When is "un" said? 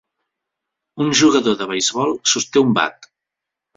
1.05-1.13, 2.69-2.77